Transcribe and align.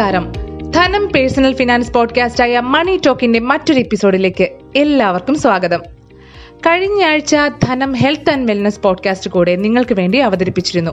നമസ്കാരം. 0.00 0.32
ധനം 0.70 1.08
personal 1.08 1.54
finance 1.54 1.92
podcast 1.92 2.44
ആയ 2.44 2.60
മണി 2.60 3.00
ടോക്കിന്റെ 3.06 3.38
മറ്റൊരു 3.38 3.78
എപ്പിസോഡിലേക്ക് 3.78 4.48
എല്ലാവർക്കും 4.76 5.38
സ്വാഗതം. 5.38 5.82
കഴിഞ്ഞ 6.54 7.04
ആഴ്ച 7.04 7.36
ധനം 7.62 7.92
ഹെൽത്ത് 7.92 8.30
ആൻഡ് 8.30 8.50
വെൽനസ് 8.50 8.80
പോഡ്കാസ്റ്റ് 8.80 9.30
കൂടെ 9.30 9.56
നിങ്ങൾക്ക് 9.56 9.94
വേണ്ടി 9.94 10.18
അവതരിപ്പിച്ചിരുന്നു. 10.18 10.90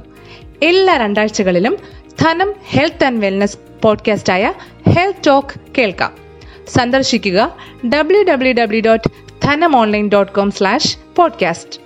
എല്ലാ 0.63 0.97
രണ്ടാഴ്ചകളിലും 0.97 1.77
Dhanam 2.20 2.54
health 2.70 3.05
and 3.05 3.25
wellness 3.25 3.57
podcast 3.83 4.33
ആയ 4.33 4.54
ഹെൽത്ത് 4.89 5.27
ടോക്ക് 5.27 5.61
കേൾക്കാം. 5.77 6.13
സന്ദർശിക്കുക 6.67 7.55
W 7.85 8.23
W 8.23 8.53
W 8.53 8.81
dot 8.85 9.11
Dhanam 9.43 9.75
online 9.75 10.09
dot 10.09 10.31
com 10.31 10.51
slash 10.51 10.97
podcast 11.15 11.79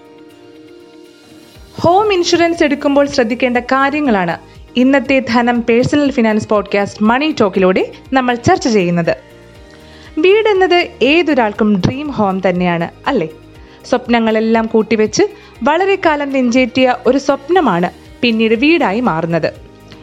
home 1.81 2.13
insurance 2.13 2.63
എടുക്കുമ്പോൾ 2.63 3.05
ശ്രദ്ധിക്കേണ്ട 3.05 3.57
കാര്യങ്ങളാണ്. 3.57 4.50
ഇന്നത്തെ 4.77 5.23
Dhanam 5.29 5.61
personal 5.61 6.11
finance 6.11 6.49
podcast 6.49 7.03
money 7.03 7.35
ടോക്കിലൂടെ 7.41 7.91
നമ്മൾ 8.13 8.35
ചർച്ച 8.35 8.67
ചെയ്യുന്നത്. 8.67 9.17
വീട് 10.17 10.49
എന്നത് 10.49 10.87
ഏതൊരാൾക്കും 11.01 11.81
ഡ്രീം 11.85 12.11
ഹോം 12.11 12.41
തന്നെയാണ് 12.49 12.89
അല്ലേ? 13.07 13.27
സ്വപ്നങ്ങളെല്ലാം 13.85 14.65
കൂട്ടിവെച്ച് 14.65 15.23
വളരെ 15.63 15.97
കാലം 16.05 16.29
നെഞ്ചേറ്റിയ 16.29 16.95
ഒരു 17.07 17.17
സ്വപ്നമാണ് 17.17 17.89
പിന്നീട് 18.21 18.55
വീടായി 18.55 18.99
മാറുന്നത്. 18.99 19.53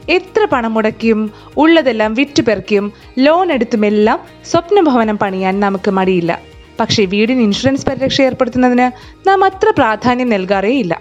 എത്ര 0.09 0.45
പണം 0.53 0.75
മുടക്കിയും 0.75 1.31
ഉള്ളതെല്ലാം 1.57 2.15
വിറ്റുപെറുക്കിയും 2.15 2.93
ലോൺ 3.19 3.53
എടുത്തുമെല്ലാം 3.53 4.21
സ്വപ്നഭവനം 4.45 5.19
പണിയാൻ 5.19 5.61
നമുക്ക് 5.61 5.91
മടിയില്ല. 5.91 6.41
പക്ഷേ 6.81 7.05
വീടിന് 7.05 7.41
ഇൻഷുറൻസ് 7.41 7.87
പരിരക്ഷ 7.87 8.23
ഏർപ്പെടുത്തുന്നതിന് 8.23 8.91
നാം 9.29 9.45
അത്ര 9.45 9.73
പ്രാധാന്യം 9.79 10.29
നൽകാറേയില്ല. 10.29 11.01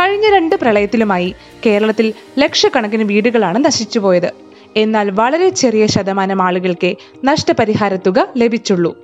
കഴിഞ്ഞ 0.00 0.30
രണ്ട് 0.30 0.56
പ്രളയത്തിലുമായി 0.56 1.34
കേരളത്തിൽ 1.66 2.12
ലക്ഷക്കണക്കിന് 2.38 3.04
വീടുകളാണ് 3.04 3.64
നശിച്ചുപോയത് 3.64 4.32
എന്നാൽ 4.76 5.10
വളരെ 5.10 5.48
ചെറിയ 5.48 5.86
ശതമാനം 5.86 6.42
ആളുകൾക്ക് 6.42 6.94
നഷ്ടപരിഹാര 7.24 7.96
തുക 7.96 8.28
ലഭിച്ചുള്ളൂ. 8.36 8.98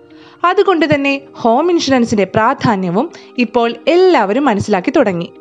അതുകൊണ്ട് 0.45 0.95
തന്നെ 0.95 1.20
ഹോം 1.33 1.70
ഇൻഷുറൻസിന്റെ 1.70 2.25
പ്രാധാന്യവും 2.25 3.11
ഇപ്പോൾ 3.39 3.75
എല്ലാവരും 3.89 4.45
മനസ്സിലാക്കി 4.45 4.91
തുടങ്ങി. 4.91 5.33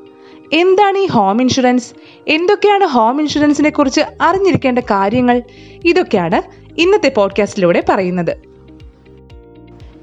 എന്താണ് 0.53 0.97
ഈ 0.97 1.07
ഹോം 1.07 1.41
ഇൻഷുറൻസ്? 1.41 1.93
എന്തൊക്കെയാണ് 2.27 2.85
ഹോം 2.85 3.21
ഇൻഷുറൻസിനെ 3.21 3.69
കുറിച്ച് 3.69 4.01
അറിഞ്ഞിരിക്കേണ്ട 4.21 4.79
കാര്യങ്ങൾ? 4.79 5.41
ഇതൊക്കെയാണ് 5.85 6.41
ഇന്നത്തെ 6.81 7.09
പോഡ്കാസ്റ്റിലൂടെ 7.09 7.83
പറയുന്നത്. 7.89 8.37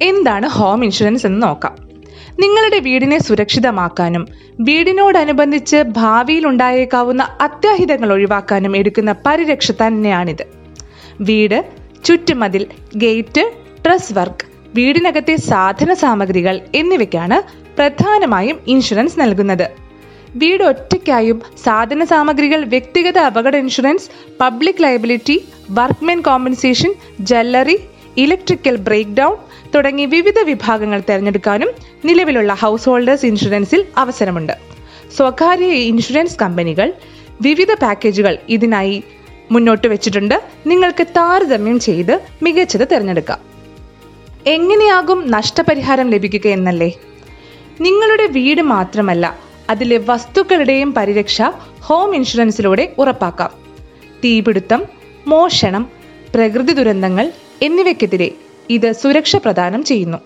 എന്താണ് 0.02 0.48
ഹോം 0.48 0.84
ഇൻഷുറൻസ് 0.84 1.26
എന്ന് 1.26 1.42
നോക്കാം. 1.42 1.83
നിങ്ങളുടെ 2.40 2.78
വീടിനെ 2.78 3.18
സുരക്ഷിതമാക്കാനും 3.18 4.28
വീടിനോടനുബന്ധിച്ച് 4.60 5.82
ഭാവിയിൽ 5.96 6.46
ഉണ്ടായേക്കാവുന്ന 6.46 7.22
അത്യാഹിതങ്ങൾ 7.40 8.12
ഒഴിവാക്കാനും 8.12 8.76
എടുക്കുന്ന 8.76 9.14
പരിരക്ഷ 9.26 9.70
തന്നെയാണിത്. 9.70 10.44
വീട് 11.20 11.58
ചുറ്റുമതിൽ 12.04 12.66
ഗേറ്റ് 12.96 13.44
ട്രസ് 13.86 14.12
വർക്ക് 14.12 14.46
വീടിനകത്തെ 14.74 15.36
സാധന 15.36 15.94
സാമഗ്രികൾ 15.94 16.60
എന്നിവയ്ക്കാണ് 16.74 17.38
പ്രധാനമായും 17.76 18.58
ഇൻഷുറൻസ് 18.66 19.20
നൽകുന്നത്. 19.20 19.66
വീട് 20.36 20.62
ഒറ്റയ്ക്കായും 20.62 21.42
സാധന 21.64 22.04
സാമഗ്രികൾ 22.04 22.64
വ്യക്തിഗത 22.64 23.18
അപകട 23.18 23.56
insurance 23.56 24.08
public 24.40 24.82
liability 24.82 25.36
workmen 25.70 26.20
compensation 26.20 26.94
jewellery 27.20 27.76
electrical 28.16 28.76
breakdown 29.10 29.36
തുടങ്ങി 29.74 30.06
വിവിധ 30.06 30.38
വിഭാഗങ്ങൾ 30.38 31.02
തിരഞ്ഞെടുക്കാനും 31.08 31.70
നിലവിലുള്ള 32.04 32.54
ഹൗസ് 32.54 32.86
ഹോൾഡേഴ്സ് 32.86 33.26
ഇൻഷുറൻസിൽ 33.26 33.84
അവസരമുണ്ട്. 33.96 34.52
സ്വകാര്യ 35.16 35.64
ഇൻഷുറൻസ് 35.64 36.38
കമ്പനികൾ 36.38 36.92
വിവിധ 37.40 37.74
പാക്കേജുകൾ 37.82 38.38
ഇതിനായി 38.48 39.04
മുന്നോട്ട് 39.50 39.86
വെച്ചിട്ടുണ്ട്. 39.88 40.42
നിങ്ങൾക്ക് 40.66 41.06
താരതമ്യം 41.06 41.80
ചെയ്ത് 41.80 42.20
മികച്ചത് 42.42 42.88
തിരഞ്ഞെടുക്കാം. 42.92 43.38
എങ്ങനെയാകും 44.46 45.30
നഷ്ടപരിഹാരം 45.30 46.10
ലഭിക്കുക 46.10 46.50
എന്നല്ലേ? 46.50 46.92
നിങ്ങളുടെ 47.80 48.26
വീട് 48.26 48.62
മാത്രമല്ല 48.62 49.38
അതിലെ 49.70 50.00
വസ്തുക്കളുടെയും 50.06 50.94
പരിരക്ഷ 50.94 51.42
ഹോം 51.80 52.16
ഇൻഷുറൻസിലൂടെ 52.16 52.92
ഉറപ്പാക്കാം. 52.98 53.50
തീപിടുത്തം 54.24 54.84
മോഷണം 55.26 55.90
പ്രകൃതി 56.34 56.72
ദുരന്തങ്ങൾ 56.72 57.32
എന്നിവയ്ക്കെതിരെ 57.66 58.30
ഇത് 58.70 58.92
സുരക്ഷ 58.92 59.36
പ്രദാനം 59.36 59.84
ചെയ്യുന്നു. 59.84 60.18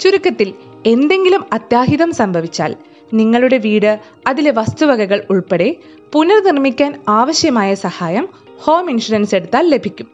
ചുരുക്കത്തിൽ 0.00 0.48
എന്തെങ്കിലും 0.86 1.42
അത്യാഹിതം 1.52 2.10
സംഭവിച്ചാൽ 2.12 2.72
നിങ്ങളുടെ 3.14 3.58
വീട് 3.58 4.00
അതിലെ 4.26 4.50
വസ്തുവകകൾ 4.50 5.18
ഉൾപ്പെടെ 5.30 5.68
പുനർനിർമ്മിക്കാൻ 6.12 6.92
ആവശ്യമായ 7.08 7.70
സഹായം 7.74 8.28
ഹോം 8.60 8.90
ഇൻഷുറൻസ് 8.90 9.34
എടുത്താൽ 9.34 9.64
ലഭിക്കും. 9.70 10.08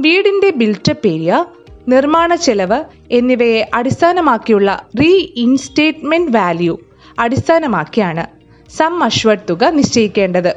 വീടിന്റെ 0.00 0.50
ബിൽറ്റപ്പ് 0.50 1.08
ഏരിയ 1.08 1.44
നിർമ്മാണ 1.88 2.34
ചെലവ് 2.34 2.78
എന്നിവയെ 3.10 3.62
അടിസ്ഥാനമാക്കിയുള്ള 3.74 4.70
റീ 5.00 5.12
ഇൻസ്റ്റേറ്റ്മെന്റ് 5.36 6.36
വാല്യൂ 6.38 6.78
അടിസ്ഥാനമാക്കിയാണ് 7.18 8.24
സം 8.70 9.04
അഷ്വർഡ് 9.04 9.46
തുക 9.50 9.64
നിശ്ചയിക്കേണ്ടത്. 9.64 10.52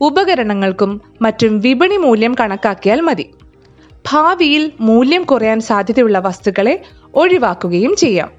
ഉപകരണങ്ങൾക്കും 0.00 1.00
മറ്റും 1.22 1.60
വിപണി 1.60 1.96
മൂല്യം 1.96 2.34
കണക്കാക്കിയാൽ 2.40 3.00
മതി. 3.00 3.26
ഭാവിയിൽ 4.10 4.72
മൂല്യം 4.80 5.22
കുറയാൻ 5.22 5.60
സാധ്യതയുള്ള 5.60 6.18
വസ്തുക്കളെ 6.18 6.82
ഒഴിവാക്കുകയും 7.14 7.96
ചെയ്യാം. 7.96 8.30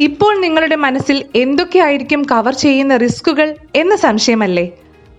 ഇപ്പോൾ 0.00 0.40
നിങ്ങളുടെ 0.40 0.76
മനസ്സിൽ 0.76 1.24
എന്തൊക്കെയായിരിക്കും 1.34 2.22
കവർ 2.22 2.54
ചെയ്യുന്ന 2.54 2.96
റിസ്കുകൾ 2.96 3.54
എന്ന 3.74 3.96
സംശയമല്ലേ? 3.96 4.70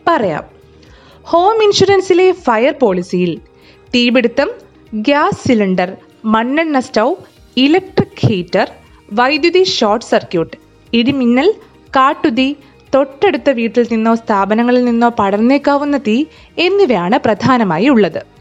പറയാം. 0.07 0.43
ഹോം 1.23 1.63
ഇൻഷുറൻസിലെ 1.63 2.31
ഫയർ 2.31 2.73
പോളിസിയിൽ 2.81 3.41
തീപിടുത്തം 3.95 4.51
ഗ്യാസ് 4.93 5.47
സിലിണ്ടർ 5.47 5.97
മണ്ണെണ്ണ 6.25 6.79
സ്റ്റൗ 6.79 7.15
ഇലക്ട്രിക് 7.57 8.27
ഹീറ്റർ 8.27 8.71
വൈദ്യുതി 9.13 9.63
ഷോർട്ട് 9.63 10.05
സർക്യൂട്ട് 10.05 10.57
ഇടിമിന്നൽ 10.93 11.53
കാട്ടുതീ 11.95 12.53
തൊട്ടടുത്ത 12.95 13.49
വീട്ടിൽ 13.49 13.87
നിന്നോ 13.91 14.15
സ്ഥാപനങ്ങളിൽ 14.15 14.85
നിന്നോ 14.85 15.09
പടർന്നേക്കാവുന്ന 15.09 15.97
തീ 15.97 16.25
എന്നിവയാണ് 16.57 17.19
പ്രധാനമായി 17.25 17.87
ഉള്ളത്. 17.87 18.34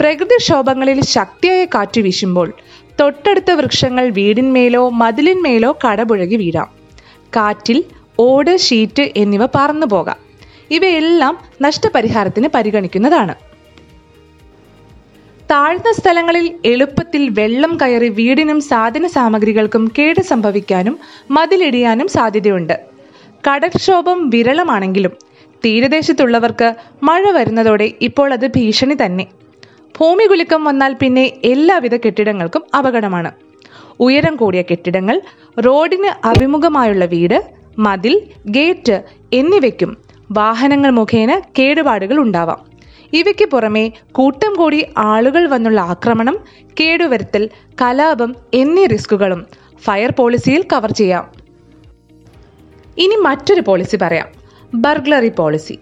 പ്രകൃതിക്ഷോഭങ്ങളിൽ 0.00 1.00
ശക്തിയായ 1.02 1.64
കാറ്റ് 1.64 2.00
വീശുമ്പോൾ 2.00 2.52
തൊട്ടടുത്ത 3.00 3.50
വൃക്ഷങ്ങൾ 3.50 4.10
വീടിന്മേലോ 4.10 4.88
മതിലിന്മേലോ 4.88 5.78
കടപുഴകി 5.84 6.36
വീഴാം. 6.36 6.68
കാറ്റിൽ 7.36 7.84
ഓട് 8.18 8.56
ഷീറ്റ് 8.58 9.04
എന്നിവ 9.16 9.46
പറന്നു 9.46 9.86
പോകാം. 9.86 10.16
ഇവയെല്ലാം 10.70 11.38
നഷ്ടപരിഹാരത്തിന് 11.62 12.48
പരിഗണിക്കുന്നതാണ്. 12.54 13.34
താഴ്ന്ന 15.50 15.92
സ്ഥലങ്ങളിൽ 15.92 16.58
എളുപ്പത്തിൽ 16.64 17.28
വെള്ളം 17.28 17.78
കയറി 17.82 18.08
വീടിനും 18.08 18.60
സാധന 18.60 19.06
സാമഗ്രികൾക്കും 19.06 19.92
കേട് 19.98 20.22
സംഭവിക്കാനും 20.22 20.98
മതിലിടിയാനും 21.30 22.08
സാധ്യതയുണ്ട്. 22.08 22.80
കടൽക്ഷോഭം 23.50 24.30
വിരളമാണെങ്കിലും 24.30 25.10
തീരദേശത്തുള്ളവർക്ക് 25.64 26.74
മഴ 27.02 27.30
വരുന്നതോടെ 27.30 27.92
ഇപ്പോൾ 28.02 28.32
അത് 28.32 28.46
ഭീഷണി 28.46 28.96
തന്നെ. 29.04 29.26
ഭൂമി 30.00 30.24
കുലുക്കം 30.24 30.64
വന്നാൽ 30.64 30.92
പിന്നെ 30.92 31.32
എല്ലാവിധ 31.44 31.96
കെട്ടിടങ്ങൾക്കും 31.96 32.62
അപകടമാണ്. 32.78 33.32
ഉയരം 34.00 34.36
കൂടിയ 34.36 34.62
കെട്ടിടങ്ങൾ 34.62 35.20
റോഡിന് 35.58 36.26
അഭിമുഖമായുള്ള 36.26 37.04
വീട് 37.04 37.44
മതിൽ 37.78 38.22
ഗേറ്റ് 38.46 39.02
എന്നിവയ്ക്കും 39.32 39.96
വാഹനങ്ങൾ 40.32 40.90
മുഖേന 40.90 41.40
കേടുപാടുകൾ 41.58 42.18
ഉണ്ടാവാം. 42.18 42.60
ഇവയ്ക്ക് 43.12 43.44
പുറമെ 43.44 43.92
കൂട്ടം 44.12 44.54
കൂടി 44.54 44.86
ആളുകൾ 44.98 45.46
വന്നുള്ള 45.46 45.80
ആക്രമണം 45.80 46.38
കേടുവരുത്തൽ 46.80 47.50
കലാപം 47.82 48.36
എന്നീ 48.54 48.86
റിസ്കുകളും 48.86 49.46
ഫയർ 49.84 50.12
പോളിസിയിൽ 50.18 50.64
കവർ 50.72 50.92
ചെയ്യാം. 50.92 51.30
ഇനി 52.98 53.16
മറ്റൊരു 53.16 53.60
പോളിസി 53.60 53.96
പറയാം. 53.96 54.28
Burglary 54.74 55.28
policy. 55.28 55.78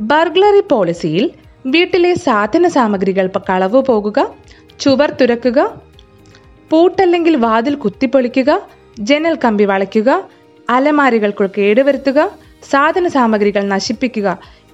ബർഗ്ലറി 0.00 0.60
പോളിസിയിൽ 0.60 1.30
വീട്ടിലെ 1.68 2.14
സാധന 2.14 2.68
സാമഗ്രികൾ 2.68 3.26
കളവ് 3.50 3.80
പോകുക 3.82 4.18
ചുവർ 4.80 5.10
തുരക്കുക 5.20 5.60
പൂട്ടല്ലെങ്കിൽ 6.70 7.36
വാതിൽ 7.36 7.74
കുത്തിപ്പൊളിക്കുക 7.74 8.50
ജനൽ 9.00 9.34
കമ്പി 9.44 9.64
വളയ്ക്കുക 9.64 10.10
അലമാരികൾക്ക് 10.70 11.46
കേടുവരുത്തുക 11.58 12.20
സാധന 12.70 13.08
സാമഗ്രികൾ 13.08 13.62
നശിപ്പിക്കുക 13.74 14.28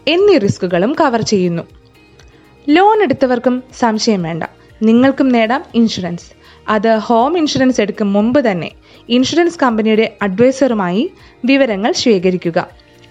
എന്നീ 0.07 0.37
റിസ്കുകളും 0.39 0.93
കവർ 1.01 1.23
ചെയ്യുന്നു. 1.23 1.65
ലോൺ 2.69 3.03
എടുത്തവർക്കും 3.03 3.63
സംശയം 3.81 4.23
വേണ്ട. 4.23 4.45
നിങ്ങൾക്കും 4.83 5.29
നേടാം 5.29 5.65
ഇൻഷുറൻസ്. 5.75 6.29
അത് 6.69 6.97
ഹോം 7.07 7.33
ഇൻഷുറൻസ് 7.39 7.81
എടുക്കും 7.81 8.13
മുമ്പ് 8.13 8.41
തന്നെ 8.51 8.71
ഇൻഷുറൻസ് 9.09 9.59
കമ്പനിയുടെ 9.63 10.07
അഡ്വൈസറുമായി 10.23 11.03
വിവരങ്ങൾ 11.45 11.93
സ്വീകരിക്കുക 12.03 12.59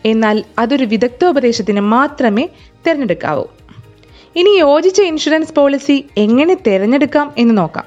എന്നാൽ 0.06 0.44
അതൊരു 0.59 0.86
വിദഗ്ധോപദേശത്തിന് 0.86 1.81
മാത്രമേ 1.95 2.45
തിരഞ്ഞെടുക്കാവൂ. 2.86 3.45
ഇനി 4.35 4.51
യോജിച്ച 4.59 5.00
ഇൻഷുറൻസ് 5.01 5.53
പോളിസി 5.57 5.95
എങ്ങനെ 6.18 6.53
തിരഞ്ഞെടുക്കാം 6.68 7.27
എന്ന് 7.38 7.53
നോക്കാം. 7.57 7.85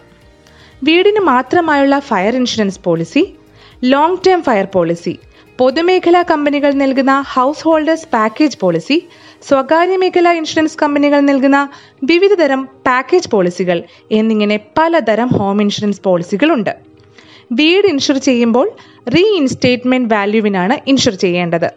വീടിന് 0.86 1.20
മാത്രമായുള്ള 1.30 1.94
fire 2.08 2.34
insurance 2.40 2.80
policy 2.84 3.22
long 3.84 4.20
term 4.26 4.40
fire 4.42 4.66
policy 4.74 5.14
പൊതുമേഖലാ 5.58 6.22
കമ്പനികൾ 6.30 6.72
നൽകുന്ന 6.82 7.12
ഹൗസ് 7.34 7.64
ഹോൾഡേഴ്സ് 7.66 8.08
പാക്കേജ് 8.14 8.58
പോളിസി 8.62 8.96
സ്വകാര്യ 9.48 9.96
മേഖലാ 10.02 10.32
ഇൻഷുറൻസ് 10.40 10.78
കമ്പനികൾ 10.82 11.20
നൽകുന്ന 11.20 11.58
വിവിധ 12.10 12.32
തരം 12.32 12.62
പാക്കേജ് 12.86 13.30
പോളിസികൾ 13.34 13.78
എന്നിങ്ങനെ 14.18 14.56
പലതരം 14.78 15.30
ഹോം 15.38 15.60
ഇൻഷുറൻസ് 15.62 16.02
പോളിസികളുണ്ട് 16.02 16.72
വീട് 17.52 17.86
ഇൻഷുർ 17.86 18.18
ചെയ്യുമ്പോൾ 18.28 18.68
റീ 19.14 19.24
ഇൻസ്റ്റേറ്റ്മെന്റ് 19.40 20.14
വാല്യൂവിനാണ് 20.14 20.76
ഇൻഷുർ 20.92 21.14
ചെയ്യേണ്ടത്. 21.24 21.68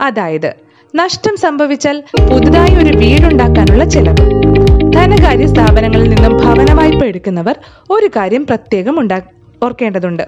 അതായത് 0.00 0.50
നഷ്ടം 0.94 1.36
സംഭവിച്ചാൽ 1.36 2.00
പുതുതായി 2.00 2.74
ഒരു 2.74 2.96
വീടുണ്ടാക്കാനുള്ള 2.96 3.84
ചെലവ്. 3.84 4.16
ധനകാര്യ 4.92 5.46
സ്ഥാപനങ്ങളിൽ 5.46 6.08
നിന്നും 6.10 6.36
ഭവന 6.36 6.72
വായ്പ 6.72 7.04
എടുക്കുന്നവർ 7.04 7.58
ഒരു 7.90 8.10
കാര്യം 8.16 8.46
പ്രത്യേകം 8.46 9.00
ഉണ്ടാ 9.00 9.20
ഓർക്കേണ്ടതുണ്ട്. 9.62 10.22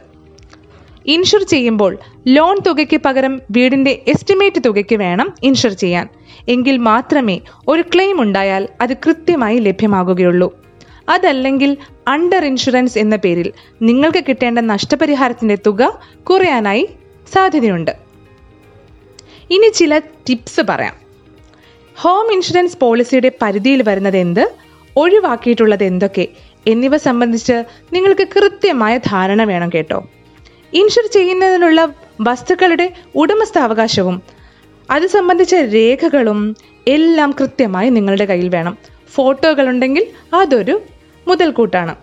ഇൻഷുർ 1.07 1.43
ചെയ്യുമ്പോൾ 1.43 1.99
ലോൺ 2.29 2.59
തുകയ്ക്ക് 2.67 3.01
പകരം 3.05 3.41
വീടിന്റെ 3.51 4.03
എസ്റ്റിമേറ്റ് 4.09 4.63
തുകയ്ക്ക് 4.67 4.97
വേണം 4.97 5.35
ഇൻഷുർ 5.43 5.71
ചെയ്യാൻ. 5.71 6.09
എങ്കിൽ 6.49 6.77
മാത്രമേ 6.77 7.41
ഒരു 7.69 7.83
ക്ലെയിം 7.83 8.23
ഉണ്ടായാൽ 8.23 8.69
അത് 8.81 8.95
കൃത്യമായി 8.95 9.59
ലഭ്യമാകുകയുള്ളൂ. 9.59 10.63
അതല്ലെങ്കിൽ 11.09 11.77
അണ്ടർ 12.09 12.45
ഇൻഷുറൻസ് 12.45 12.99
എന്ന 12.99 13.17
പേരിൽ 13.17 13.53
നിങ്ങൾക്ക് 13.83 14.25
കിട്ടേണ്ട 14.29 14.59
നഷ്ടപരിഹാരത്തിന്റെ 14.59 15.59
തുക 15.67 15.99
കുറയാനായി 16.23 16.89
സാധ്യതയുണ്ട്. 17.33 18.12
ഇനി 19.51 19.69
ചില 19.69 19.99
ടിപ്സ് 19.99 20.61
പറയാം. 20.69 20.95
ഹോം 21.97 22.33
ഇൻഷുറൻസ് 22.33 22.79
പോളിസിയുടെ 22.79 23.33
പരിധിയിൽ 23.43 23.83
വരുന്നത് 23.83 24.17
എന്ത്? 24.17 24.53
ഒഴിവാക്കിയിട്ടുള്ളത് 24.97 25.85
എന്തൊക്കെ? 25.85 26.29
എന്നിവ 26.67 26.97
സംബന്ധിച്ച് 26.97 27.65
നിങ്ങൾക്ക് 27.93 28.29
കൃത്യമായ 28.29 28.99
ധാരണ 28.99 29.45
വേണം 29.45 29.71
കേട്ടോ. 29.75 30.09
ഇൻഷുർ 30.73 31.07
ചെയ്യുന്നതിനുള്ള 31.13 31.95
വസ്തുക്കളുടെ 32.21 32.93
ഉടമസ്ഥാവകാശവും 33.15 34.23
അത് 34.91 35.07
സംബന്ധിച്ച 35.07 35.55
രേഖകളും 35.55 36.57
എല്ലാം 36.89 37.35
കൃത്യമായി 37.41 37.89
നിങ്ങളുടെ 37.89 38.25
കയ്യിൽ 38.25 38.49
വേണം. 38.49 38.79
ഫോട്ടോകൾ 39.15 39.69
ഉണ്ടെങ്കിൽ 39.69 40.07
അതൊരു 40.35 40.83
മുതൽക്കൂട്ടാണ്. 41.29 41.95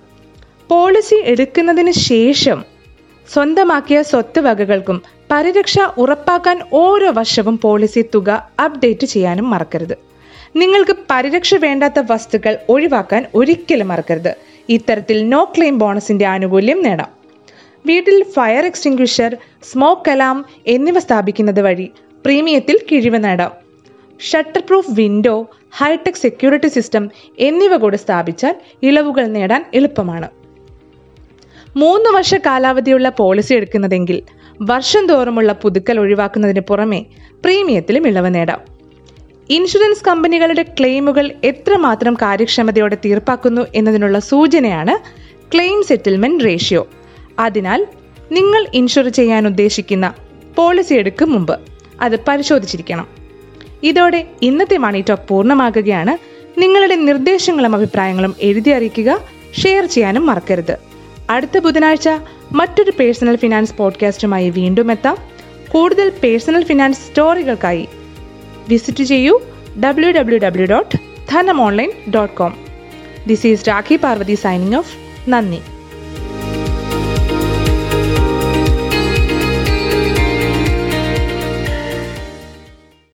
പോളിസി 0.69 1.15
എടുക്കുന്നതിന് 1.15 1.91
ശേഷം 1.91 2.63
സ്വന്തമാക്കിയ 3.33 4.01
സ്വത്ത് 4.01 4.39
വകകൾക്കും 4.39 5.01
പരിരക്ഷ 5.31 5.79
ഉറപ്പാക്കാൻ 5.97 6.61
ഓരോ 6.73 7.11
വർഷവും 7.11 7.59
പോളിസി 7.59 8.05
തുക 8.15 8.49
അപ്ഡേറ്റ് 8.63 9.05
ചെയ്യാനും 9.05 9.49
മറക്കരുത്. 9.49 9.97
നിങ്ങൾക്ക് 10.55 10.95
പരിരക്ഷ 11.09 11.55
വേണ്ടാത്ത 11.55 11.93
വസ്തുക്കൾ 12.11 12.57
ഒഴിവാക്കാൻ 12.69 13.25
ഒരിക്കലും 13.35 13.87
മറക്കരുത്. 13.87 14.35
ഇത്തരത്തിൽ 14.69 15.29
നോ 15.29 15.43
ക്ലെയിം 15.57 15.77
ബോണസിന്റെ 15.77 16.25
ആനുകൂല്യം 16.25 16.81
നേടാം. 16.81 17.07
വീട്ടിൽ 17.85 18.23
ഫയർ 18.23 18.65
എക്സ്റ്റിംഗ്വിഷർ 18.65 19.37
സ്മോക്ക് 19.71 20.11
അലാം 20.11 20.45
എന്നിവ 20.67 20.99
സ്ഥാപിക്കുന്നത് 20.99 21.61
വഴി 21.61 21.91
പ്രീമിയത്തിൽ 22.25 22.79
കിഴിവ് 22.91 23.23
നേടാം. 23.23 23.51
Shutter 24.19 24.63
proof 24.69 24.87
window 24.89 25.47
hitech 25.77 26.13
security 26.13 26.67
system 26.67 27.09
എന്നിവ 27.39 27.75
കൂടെ 27.75 27.97
സ്ഥാപിച്ചാൽ 27.97 28.55
ഇളവുകൾ 28.83 29.25
നേടാൻ 29.25 29.65
എളുപ്പമാണ്. 29.73 30.29
മൂന്ന് 31.77 32.09
വർഷ 32.09 32.35
കാലാവധിയുള്ള 32.35 33.09
പോളിസി 33.09 33.53
എടുക്കുന്നതെങ്കിൽ 33.53 34.38
വർഷം 34.61 35.07
തോറുമുള്ള 35.07 35.53
പുതുക്കൽ 35.53 35.99
ഒഴിവാക്കുന്നതിന് 35.99 36.59
പുറമെ 36.59 37.05
പ്രീമിയത്തിലും 37.45 38.07
ഇളവ് 38.07 38.35
നേടാം. 38.35 38.59
ഇൻഷുറൻസ് 39.49 40.05
കമ്പനികളുടെ 40.05 40.65
ക്ലെയിമുകൾ 40.79 41.31
എത്രമാത്രം 41.43 42.13
കാര്യക്ഷമതയോടെ 42.13 42.97
തീർപ്പാക്കുന്നു 43.05 43.67
എന്നതിനുള്ള 43.75 44.19
സൂചനയാണ് 44.19 44.97
ക്ലെയിം 45.53 45.83
സെറ്റിൽമെന്റ് 45.83 46.43
റേഷ്യോ. 46.43 46.87
അതിനാൽ 47.39 47.87
നിങ്ങൾ 48.31 48.65
ഇൻഷുർ 48.73 49.09
ചെയ്യാൻ 49.09 49.47
ഉദ്ദേശിക്കുന്ന 49.47 50.13
പോളിസി 50.55 50.93
എടുക്കും 50.93 51.31
മുമ്പ് 51.31 51.59
അത് 52.01 52.19
പരിശോധിച്ചിരിക്കണം. 52.27 53.07
ഇതോടെ 53.83 54.27
ഇന്നത്തെ 54.41 54.77
മണി 54.77 55.03
ടോക്ക് 55.09 55.23
പൂർണമാകുകയാണ്. 55.27 56.17
നിങ്ങളുടെ 56.59 56.95
നിർദ്ദേശങ്ങളും 56.95 57.75
അഭിപ്രായങ്ങളും 57.75 58.35
എഴുതി 58.41 58.69
അറിയിക്കുക 58.69 59.21
ഷെയർ 59.63 59.85
ചെയ്യാനും 59.85 60.25
മറക്കരുത്. 60.25 60.77
അടുത്ത 61.29 61.57
ബുധനാഴ്ച 61.57 62.09
മറ്റൊരു 62.51 62.91
പേഴ്സണൽ 62.99 63.35
ഫിനാൻസ് 63.35 63.73
പോഡ്കാസ്റ്റുമായി 63.73 64.49
വീണ്ടും 64.49 64.91
എത്താം. 64.91 65.17
കൂടുതൽ 65.69 66.09
പേഴ്സണൽ 66.09 66.63
ഫിനാൻസ് 66.63 67.07
സ്റ്റോറികൾക്കായി 67.07 67.87
വിസിറ്റ് 68.67 69.03
ചെയ്യൂ 69.03 69.41
W 69.83 70.11
W 70.11 70.39
W 70.39 70.65
dot 70.65 70.99
Dhanam 71.29 71.61
online 71.61 71.91
dot 72.15 72.35
com 72.35 72.57
this 73.27 73.47
is 73.47 73.67
Rakhi 73.67 73.95
Parvathy 73.95 74.35
signing 74.35 74.75
off 74.75 74.95
നന്ദി. 75.29 75.59